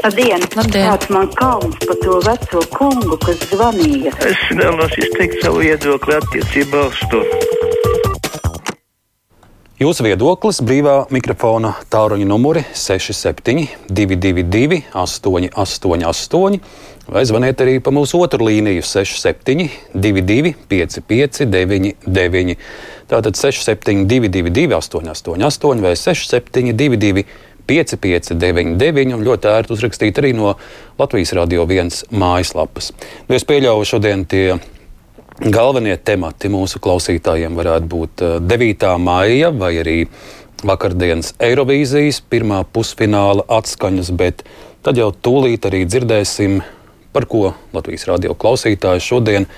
[0.00, 0.40] Labdien!
[0.56, 0.86] Labdien.
[0.88, 4.14] Kāds man kauns par to veco kungu, kas zvanīja?
[4.24, 7.20] Es vēlos izteikt savu viedokli attiecībā uz to.
[9.80, 16.58] Jūsu viedoklis brīvā mikrofona tāluņa numuri 67, 222, 888,
[17.12, 22.56] vai zvaniet arī pa mūsu otru līniju 67, 22, 55, 99.
[23.12, 27.24] Tātad 6722, 888 vai 672,
[27.70, 30.56] 5599, un ļoti ērti uzrakstīt arī no
[30.98, 32.90] Latvijas Radio 1 mājaslapas.
[33.28, 34.58] Nu, es pieļauju šodien tie
[35.40, 38.88] galvenie temati mūsu klausītājiem varētu būt 9.
[39.00, 39.98] maija vai arī
[40.66, 44.44] vakardienas Eirovīzijas pirmā pusfināla atskaņas, bet
[44.84, 46.60] tad jau tūlīt arī dzirdēsim,
[47.14, 49.48] par ko Latvijas radio klausītāji šodien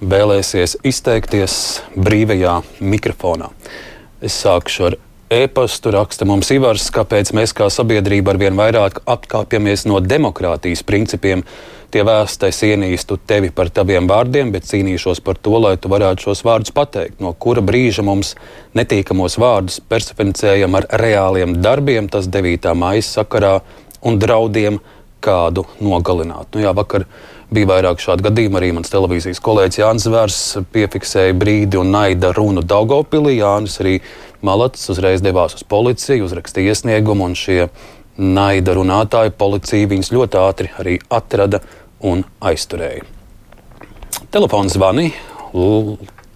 [0.00, 1.58] vēlēsies izteikties
[1.96, 3.50] brīvajā mikrofonā.
[4.24, 4.96] Es sākšu ar
[5.30, 11.42] e-pastu raksta mums Ivars, kāpēc mēs kā sabiedrība arvien vairāk atkāpjamies no demokrātijas principiem.
[11.90, 16.42] Tie vēstais ienīstu tevi par taviem vārdiem, bet cīnīšos par to, lai tu varētu šos
[16.46, 17.20] vārdus pateikt.
[17.22, 18.34] No kura brīža mums
[18.76, 22.74] netīkamos vārdus personificējam ar reāliem darbiem, tas 9.
[22.78, 23.54] maija sakarā
[24.06, 24.80] un draudiem
[25.26, 26.48] kādu nogalināt.
[26.54, 27.06] Nu, jā, vakar
[27.52, 28.60] bija vairāk šādu gadījumu.
[28.60, 30.40] Arī mans televīzijas kolēģis Jānis Zvērs
[30.74, 33.36] piefiksēja brīdi un naida runu Daugopilī.
[33.40, 33.98] Jānis arī
[34.46, 37.66] Malats uzreiz devās uz policiju, uzrakstīja iesniegumu, un šie
[38.16, 41.62] naida runātāji policija viņus ļoti ātri arī atrada
[42.04, 43.04] un aizturēja.
[44.32, 45.10] Telefons zvani.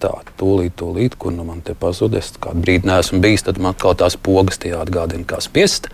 [0.01, 2.31] Tā, tūlīt, tūlīt, kur nu man te pazudis.
[2.41, 5.91] Kādu brīdi neesmu bijis, tad man atkal tās pogas tie atgādina, kā spiest.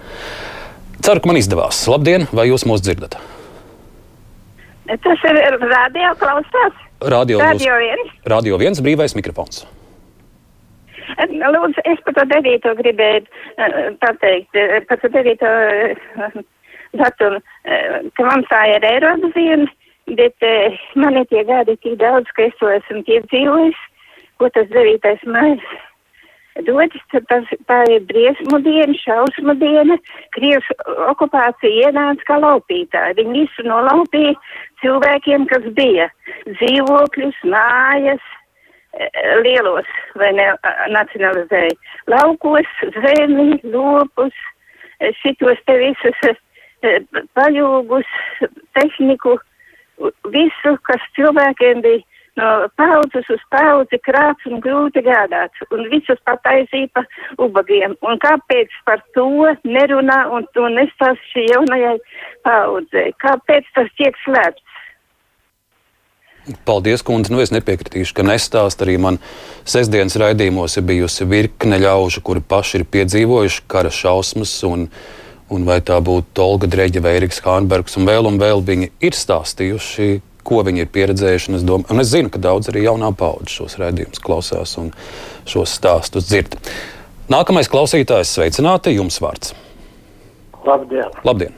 [1.03, 1.79] Ceru, ka man izdevās.
[1.91, 3.17] Labdien, vai jūs mūs dzirdat?
[4.87, 6.83] Tas ir radio klausās.
[7.01, 8.13] Radio, Radio viens.
[8.25, 9.65] radio viens brīvais mikrofons.
[11.17, 16.39] Lūdzu, es par to devīto gribēju eh, pateikt, eh, par to devīto eh,
[16.97, 17.39] datumu,
[18.17, 19.35] ka mums tā ir Eiropas
[20.15, 23.79] bet eh, man ir tie gadi tik daudz, ka es to esmu piedzīvojis,
[24.39, 25.65] ko tas devītais maijas
[26.65, 29.97] dodas, tad tas, tā ir briesmu diena, šausmu diena,
[30.35, 30.67] Krievs
[31.11, 33.17] okupācija ienāca kā laupītāji.
[33.19, 34.33] Viņi visu nolaupīja
[34.81, 36.09] cilvēkiem, kas bija
[36.47, 38.23] dzīvokļus, mājas,
[38.93, 39.09] eh,
[39.45, 40.49] lielos vai ne
[40.95, 41.77] nacionalizēja.
[42.07, 44.33] Laukos, zemi, lopus,
[44.99, 46.23] eh, šitos te visus
[46.83, 46.99] eh,
[47.35, 48.05] paļūgus,
[48.77, 49.37] tehniku,
[50.33, 52.03] visu, kas cilvēkiem bija
[52.37, 52.49] no
[52.79, 57.03] paudzes uz paudzi krāts un grūti gādāts, un visus pataisīja pa
[57.43, 57.97] ubagiem.
[58.05, 59.27] Un kāpēc par to
[59.65, 61.97] nerunā un to nestāst šī jaunajai
[62.47, 63.11] paudzei?
[63.23, 64.63] Kāpēc tas tiek slēpts?
[66.63, 67.33] Paldies, kundze.
[67.33, 68.79] Nu, es nepiekritīšu, ka nestāst.
[68.83, 69.19] Arī man
[69.67, 74.53] sestdienas raidījumos ir bijusi virkne ļaužu, kuri paši ir piedzīvojuši kara šausmas.
[74.67, 74.87] Un,
[75.51, 79.17] un vai tā būtu Olga Dreģa vai Eriks Hānbergs, un vēl un vēl viņi ir
[79.17, 80.09] stāstījuši,
[80.47, 81.51] ko viņi ir pieredzējuši.
[81.51, 84.91] Un es, domāju, un es zinu, ka daudz arī jaunā paudze šos raidījumus klausās un
[85.49, 86.57] šos stāstus dzird.
[87.31, 89.51] Nākamais klausītājs sveicināti, jums vārds.
[90.67, 91.11] Labdien!
[91.27, 91.55] Labdien!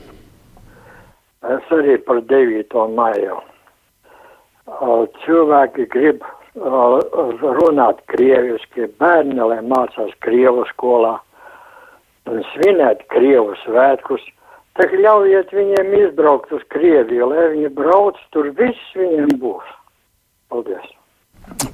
[1.50, 2.74] Es arī par 9.
[2.94, 3.38] maiju.
[5.24, 11.16] Cilvēki grib runāt krieviski, bērni, lai mācās krievu skolā
[12.30, 14.22] un svinēt krievu svētkus.
[14.80, 19.66] Tad ļaujiet viņiem izbraukt uz Krieviju, lai viņi brauc, tur viss viņiem būs.
[20.48, 20.86] Paldies!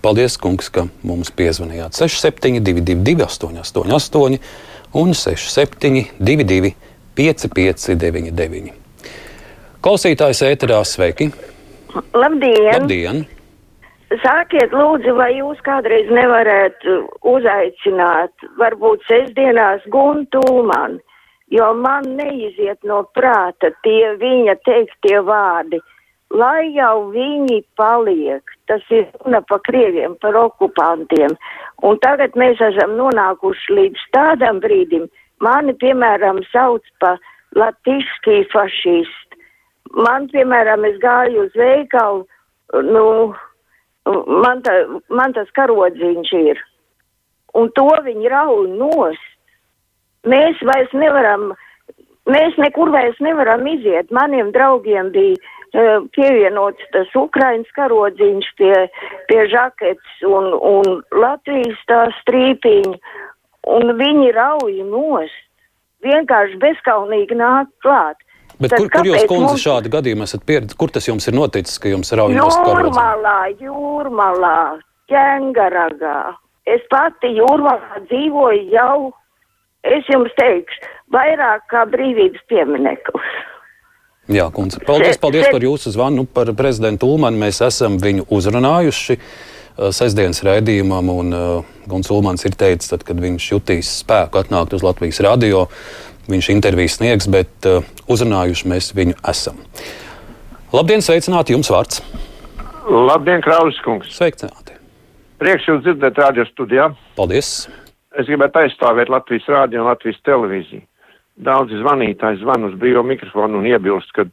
[0.03, 4.41] Paldies, kungs, ka mums piezvanījāt 6722, 888,
[4.99, 6.75] un 6722,
[7.15, 8.75] 559,
[9.87, 11.31] Klausītājs ēterā sveiki!
[12.11, 12.73] Labdien!
[12.73, 13.21] Labdien!
[14.19, 16.97] Sākiet, lūdzu, vai jūs kādreiz nevarētu
[17.31, 20.99] uzaicināt, varbūt sestdienās Guntu Ulmanu,
[21.51, 25.81] jo man neiziet no prāta tie viņa teiktie vārdi.
[26.35, 31.37] Lai jau viņi paliek, tas ir runa pa krieviem, par okupantiem.
[31.87, 35.07] Un tagad mēs esam nonākuši līdz tādam brīdim,
[35.41, 37.15] mani, piemēram, sauc pa
[37.55, 39.39] latiškī fašistu.
[40.03, 42.27] Man, piemēram, es gāju uz veikalu,
[42.91, 43.05] nu,
[44.43, 44.75] man, ta,
[45.09, 46.61] man tas karodziņš ir.
[47.55, 49.33] Un to viņi rauj nost.
[50.27, 51.53] Mēs vairs nevaram,
[52.27, 54.11] mēs nekur vairs nevaram iziet.
[54.15, 58.75] Maniem draugiem bija uh, pievienots tas Ukrainas karodziņš pie,
[59.31, 62.99] pie žakets un, un Latvijas tā strīpiņa.
[63.67, 65.43] Un viņi rauj nost.
[66.07, 68.21] Vienkārši bezkaunīgi nāk klāt.
[68.61, 70.79] Bet Tad kur, kur jūs, kundze, mums- šādu gadījumu esat pieredzējuši?
[70.81, 72.97] Kur tas jums ir noticis, ka jums ir raujas karodziņš?
[72.97, 74.59] Jūrmalā, jūrmalā,
[75.13, 76.19] ķengaragā.
[76.67, 79.13] Es pati jūrmalā dzīvoju jau,
[79.95, 83.37] es jums teikšu, vairāk kā brīvības piemineklis.
[84.27, 84.81] Jā, kundze.
[84.83, 87.39] Paldies, paldies par jūsu zvanu nu, par prezidentu Ulmanu.
[87.39, 93.23] Mēs esam viņu uzrunājuši uh, sestdienas raidījumam, un uh, Guns Ulmans ir teicis, tad, kad
[93.23, 95.69] viņš jutīs spēku atnākt uz Latvijas radio,
[96.27, 99.63] viņš intervijas sniegs, bet uh, uzrunājuši mēs viņu esam.
[100.75, 102.03] Labdien, sveicināti jums vārds!
[102.91, 104.11] Labdien, Kraulis kungs!
[104.19, 104.75] Sveicināti!
[105.39, 106.91] Prieks jūs dzirdēt radio studijā.
[107.15, 107.69] Paldies!
[108.17, 110.85] Es gribētu aizstāvēt Latvijas rādio un Latvijas televīziju.
[111.47, 114.25] Daudzi zvanītāji zvan uz brīvo mikrofonu un iebilst, ka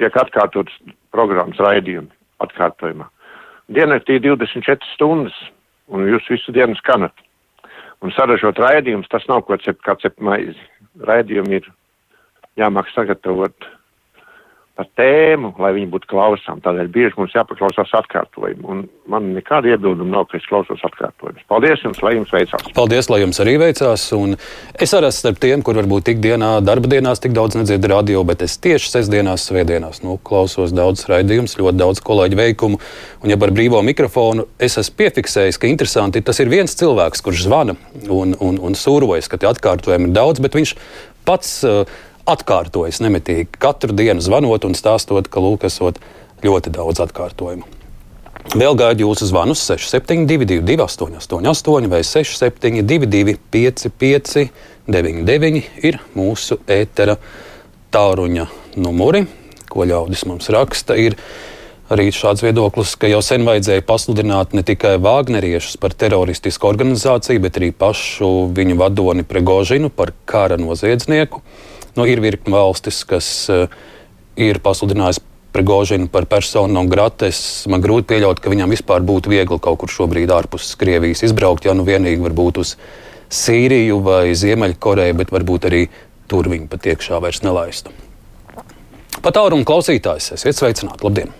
[0.00, 0.78] tiek atkārtotas
[1.12, 2.08] programmas raidījumi
[2.40, 3.10] atkārtojumā.
[3.72, 5.36] Diennaktī 24 stundas,
[5.92, 7.12] un jūs visu dienu skanat.
[8.02, 10.58] Un saražot raidījumus, tas nav kaut kas, kā cept maizi.
[11.06, 11.68] Raidījumi ir
[12.58, 13.68] jāmāk sagatavot
[14.82, 16.60] par tēmu, lai viņi būtu klausām.
[16.64, 18.64] Tādēļ bieži mums jāpaklausās atkārtojumi.
[18.66, 21.44] Un man nekāda iebilduma nav, ka es klausos atkārtojumus.
[21.50, 22.66] Paldies jums, lai jums veicās.
[22.74, 24.06] Paldies, lai jums arī veicās.
[24.16, 24.34] Un
[24.74, 28.24] es arī esmu starp tiem, kur varbūt tik dienā, darba dienās tik daudz nedzird radio,
[28.26, 32.80] bet es tieši sestdienās, svētdienās nu, klausos daudz raidījumus, ļoti daudz kolēģu veikumu.
[33.22, 37.46] Un ja par brīvo mikrofonu es esmu piefiksējis, ka interesanti tas ir viens cilvēks, kurš
[37.46, 37.78] zvana
[38.08, 40.78] un, un, un sūrojas, ka tie atkārtojumi ir daudz, bet viņš
[41.28, 41.60] pats.
[41.62, 46.00] Uh, atkārtojas nemitīgi katru dienu zvanot un stāstot, ka lūk, esot
[46.42, 47.68] ļoti daudz atkārtojumu.
[48.58, 54.48] Vēl gaidu jūsu zvanus 6722, 888, vai 672, 55,
[54.90, 57.14] 99 ir mūsu ētera
[57.94, 58.48] tāruņa
[58.82, 59.22] numuri,
[59.70, 60.98] ko ļaudis mums raksta.
[60.98, 61.14] Ir
[61.92, 67.60] arī šāds viedoklis, ka jau sen vajadzēja pasludināt ne tikai Vāgneriešus par teroristisku organizāciju, bet
[67.60, 71.44] arī pašu viņu vadoni Pregožinu par kara noziedznieku.
[71.98, 73.66] Nu, ir virkni valstis, kas uh,
[74.40, 77.66] ir pasludinājusi Prigožinu par personu non gratis.
[77.68, 81.74] Man grūti pieļaut, ka viņam vispār būtu viegli kaut kur šobrīd ārpus Krievijas izbraukt, ja
[81.76, 82.70] nu vienīgi varbūt uz
[83.28, 85.82] Sīriju vai Ziemeļkoreju, bet varbūt arī
[86.32, 87.92] tur viņu pat iekšā vairs nelaistu.
[89.20, 91.04] Pat aurumu klausītājs, esiet sveicināti!
[91.04, 91.36] Labdien!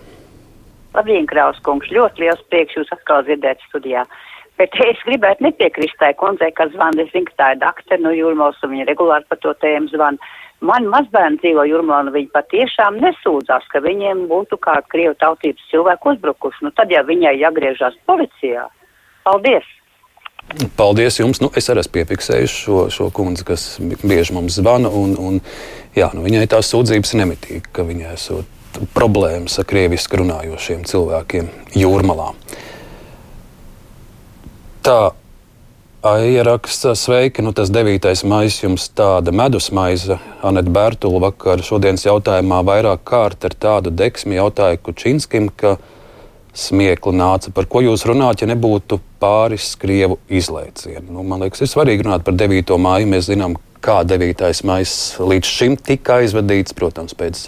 [0.93, 1.89] Labdien, Kraus kungs!
[1.89, 4.05] Ļoti liels prieks jūs atkal dzirdēt studijā.
[4.61, 7.01] Bet es gribētu nepiekrist tai kundzei, kas zvana.
[7.01, 10.21] Es zinu, ka tā ir daktere no Jūrmals, un viņa regulāri par to tēmu zvana.
[10.63, 16.13] Man mazbērni dzīvo Jurmā, un viņi patiešām nesūdzās, ka viņiem būtu kāda krievu tautības cilvēku
[16.13, 16.63] uzbrukuši.
[16.63, 18.69] Nu, tad, ja viņai jāgriežas policijā,
[19.27, 19.67] paldies!
[20.79, 21.41] Paldies jums!
[21.43, 24.91] Nu, es arī esmu piefiksējis šo, šo kundzi, kas bieži mums zvana.
[24.91, 25.41] Un, un,
[25.97, 32.31] jā, nu, viņai tās sūdzības nemitīgi, ka viņai esot problēmas ar krieviski runājošiem cilvēkiem jūrmalā.
[34.83, 34.97] Tā
[36.03, 38.25] Aija raksta, sveiki, nu tas 9.
[38.27, 40.17] maijs jums tāda medus maize.
[40.43, 45.77] Aneta Bērtula vakar šodienas jautājumā vairāk kārt ar tādu deksmi jautāja Kučinskim, ka
[46.51, 47.53] smiekli nāca.
[47.55, 51.07] Par ko jūs runājat, ja nebūtu pāris krievu izlaicienu?
[51.07, 52.75] Nu, man liekas, ir svarīgi runāt par 9.
[52.83, 53.07] māju.
[53.15, 54.43] Mēs zinām, kā 9.
[54.67, 57.45] maijs līdz šim tika aizvadīts, protams, pēc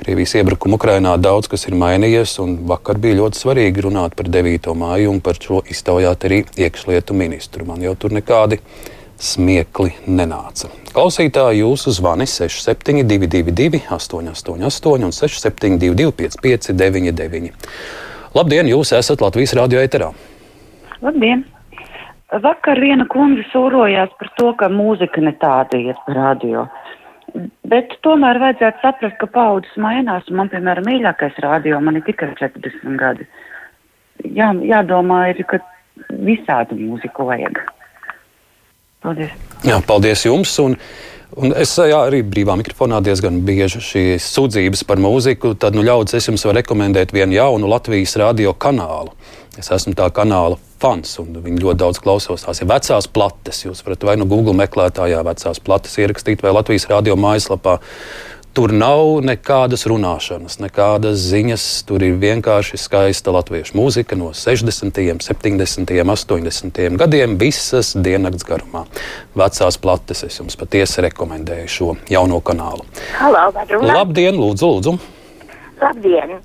[0.00, 4.72] Krievijas iebrukumu Ukrainā daudz kas ir mainījies, un vakar bija ļoti svarīgi runāt par 9.
[4.82, 7.66] māju un par šo iztaujāt arī iekšlietu ministru.
[7.68, 8.62] Man jau tur nekādi
[9.20, 10.70] smiekli nenāca.
[10.96, 17.52] Klausītāji, jūsu zvani 6722, 888, un 672, 559,
[18.30, 20.12] Labdien, jūs esat Latvijas radio eterā.
[21.04, 21.44] Labdien!
[22.30, 26.68] Vakar viena kundze sūrojās par to, ka mūzika ne tāda iet pa radio.
[27.70, 30.26] Bet tomēr vajadzētu saprast, ka paudzes mainās.
[30.34, 33.26] Man, piemēram, mīļākais rādio man ir tikai 40 gadi.
[34.36, 35.60] Jā, jādomā, ir, ka
[36.10, 37.62] visādu mūziku vajag.
[39.04, 39.32] Paldies!
[39.64, 40.52] Jā, paldies jums!
[40.60, 40.76] Un,
[41.40, 45.54] un es jā, arī brīvā mikrofonā diezgan bieži šīs sūdzības par mūziku.
[45.60, 49.14] Tad, nu, ļaudis, es jums varu rekomendēt vienu jaunu Latvijas radio kanālu.
[49.58, 52.44] Es esmu tā kanāla fans, un viņi ļoti daudz klausās.
[52.46, 53.64] Tās ir vecās plates.
[53.64, 57.80] Jūs varat vai nu Google meklētājā vecās plates ierakstīt, vai Latvijas radio mājaslapā.
[58.50, 61.64] Tur nav nekādas runāšanas, nekādas ziņas.
[61.86, 66.80] Tur ir vienkārši skaista latviešu mūzika no 60., 70., 80.
[66.98, 68.86] gadiem, visas diennakts garumā.
[69.38, 72.86] Vecās plates es jums patiesi rekomendēju šo jauno kanālu.
[73.18, 73.50] Halo,
[73.86, 74.96] Labdien, lūdzu, lūdzu!
[75.80, 76.40] Labdien!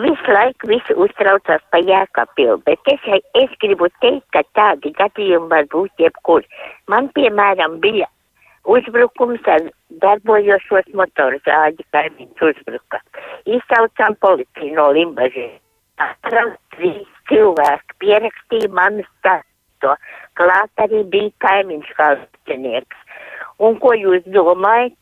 [0.00, 3.04] Visu laiku visi uztraucās par jēkapilu, bet es,
[3.36, 6.46] es gribu teikt, ka tādi gadījumi var būt jebkur.
[6.88, 8.08] Man, piemēram, bija
[8.64, 9.68] uzbrukums ar
[10.04, 13.02] darbojošos motorzāģi, kaimiņš uzbruka.
[13.44, 15.58] Izsaucām policiju no Limbažiem.
[16.72, 19.92] Trīs cilvēki pierakstīja manu stāstu.
[20.38, 22.96] Klāt arī bija kaimiņš kalcinieks.
[23.62, 24.96] Un ko jūs domājat?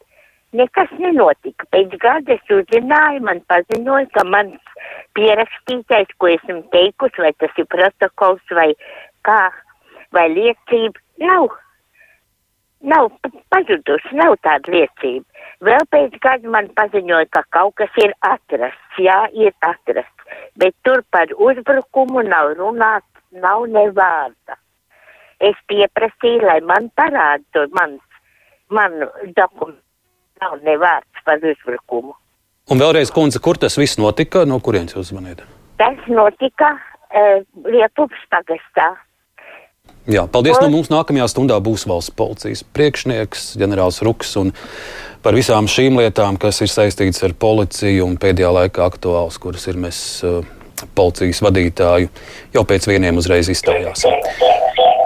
[0.53, 1.65] Nekas nenotika.
[1.71, 4.70] Pēc gada es uzzināju, man paziņoja, ka mans
[5.19, 8.75] pierakstītais, ko esmu teikusi, vai tas ir protokols vai
[9.27, 9.51] kā,
[10.13, 11.51] vai liecība, nav.
[12.81, 15.27] nav pa- pazudusi, nav tāda liecība.
[15.61, 20.25] Vēl pēc gada man paziņoja, ka kaut kas ir atrasts, jā, ir atrasts,
[20.57, 24.57] bet tur par uzbrukumu nav runāts, nav ne vārda.
[25.41, 28.01] Es pieprasīju, lai man parāda to mans,
[28.71, 29.83] manu dokumentu,
[30.41, 32.15] nav ne vārds par uzbrukumu.
[32.71, 34.45] Un vēlreiz, kundze, kur tas viss notika?
[34.47, 35.43] No kurienes jūs zvanījāt?
[35.81, 38.93] Tas notika uh, Lietuvas pagastā.
[40.11, 40.57] Jā, paldies.
[40.63, 44.37] No mums nākamajā stundā būs valsts policijas priekšnieks, ģenerālis Ruks.
[44.41, 44.55] Un
[45.25, 49.81] par visām šīm lietām, kas ir saistītas ar policiju un pēdējā laikā aktuāls, kuras ir
[49.81, 50.41] mēs uh,
[50.95, 52.11] policijas vadītāju,
[52.55, 54.15] jau pēc vieniem uzreiz iztaujāsim.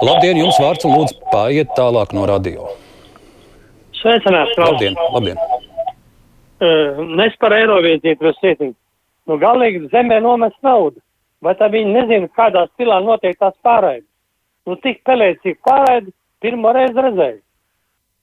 [0.05, 2.69] Labdien, jums vārds un lūdzu pāriet tālāk no radio.
[3.97, 5.39] Sveicināts, Labdien, labdien.
[6.55, 8.75] Uh, nes par Eirovīziju vai cietiņu.
[9.27, 11.01] Nu, galīgi zemē nomest naudu.
[11.43, 14.07] Vai tā viņi nezina, kādā stilā notiek tās pārraides?
[14.65, 17.41] Nu, tik pelēcīgi pārraidi pirmo reizi redzēju.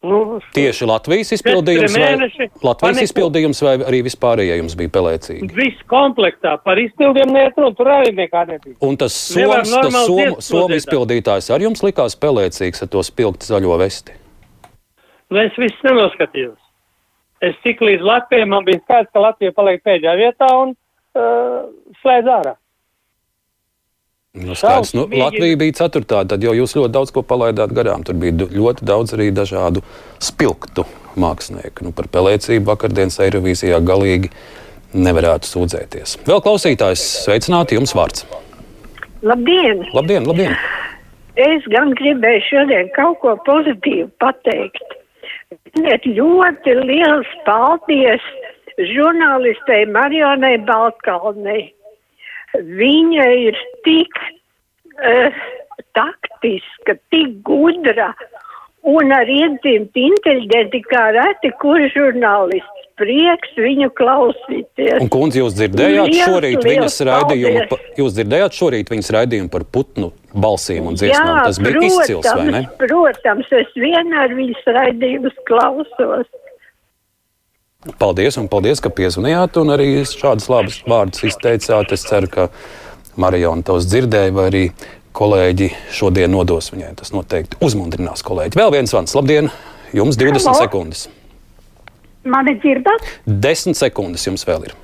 [0.03, 3.05] Nu, Tieši Latvijas izpildījums, vai, mēneši, Latvijas paniko.
[3.07, 5.51] izpildījums vai arī vispārējie jums bija pelēcīgi?
[5.55, 8.75] viss komplektā par izpildījumu neiet runa, tur arī nekā nebija.
[8.83, 13.79] Un tas somas, tas normāli somu, izpildītājs arī jums likās pelēcīgs ar to spilgti zaļo
[13.79, 14.19] vesti.
[15.31, 16.59] Nu, es viss nenoskatījos.
[17.42, 21.64] Es tik līdz Latvijai, man bija skaidrs, ka Latvija paliek pēdējā vietā un uh,
[22.02, 22.52] slēdz ārā.
[24.38, 25.08] Nu, skaidrs, nu.
[25.11, 28.06] Latvija bija ceturtā, tad jau jūs ļoti daudz ko palaidāt garām.
[28.06, 29.82] Tur bija ļoti daudz arī dažādu
[30.22, 30.87] spilgtu
[31.20, 31.88] mākslinieku.
[31.88, 34.30] Nu, par pelēcību vakardienas Eirovīzijā galīgi
[34.94, 36.16] nevarētu sūdzēties.
[36.28, 38.25] Vēl klausītājs, sveicināti jums vārds.
[39.26, 39.84] Labdien!
[39.92, 40.56] Labdien, labdien!
[41.42, 44.99] Es gan gribēju šodien kaut ko pozitīvu pateikt.
[45.52, 48.25] Ziniet, ļoti liels paldies
[48.92, 51.66] žurnālistei Marijonai Baltkalnei.
[52.52, 55.42] Viņa ir tik uh,
[55.97, 58.12] taktiska, tik gudra
[58.88, 62.72] un ar iedzimti inteliģenti kā reti kurš žurnālists.
[63.00, 64.99] Prieks viņu klausīties.
[65.00, 69.50] Un, kundze, jūs dzirdējāt Liels, šorīt liels viņas raidījumu, pa, jūs dzirdējāt šorīt viņas raidījumu
[69.52, 71.40] par putnu balsīm un dziesmām.
[71.46, 72.62] Tas bija izcils, vai ne?
[72.80, 76.30] protams, es vienmēr viņas raidījumus klausos.
[77.99, 81.96] Paldies, un paldies, ka piezvanījāt un arī šādas labas vārdas izteicāt.
[81.96, 82.49] Es ceru, ka
[83.18, 84.64] Marijona tos dzirdēja, vai arī
[85.16, 86.94] kolēģi šodien nodos viņai.
[87.00, 88.61] Tas noteikti uzmundrinās kolēģi.
[88.61, 89.50] Vēl viens vans, labdien!
[89.92, 90.61] Jums 20 Halo.
[90.62, 91.08] sekundes.
[92.25, 93.07] Mani dzirdat?
[93.26, 94.79] 10 sekundes jums vēl ir.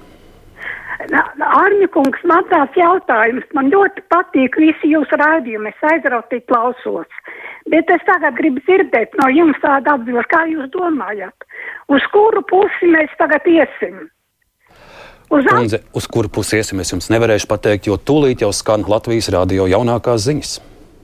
[1.08, 3.46] Arņa kungs, man tāds jautājums.
[3.56, 5.70] Man ļoti patīk visi jūsu raidījumi.
[5.72, 7.08] Es aizrautīgi klausos.
[7.72, 11.48] Bet es tagad gribu dzirdēt no jums tādu atbildi, kā jūs domājat.
[11.88, 14.08] Uz kuru pusi mēs tagad iesim?
[15.28, 19.28] Uz Kundze, uz kuru pusi iesim, es jums nevarēšu pateikt, jo tūlīt jau skan Latvijas
[19.34, 20.54] radio jaunākās ziņas.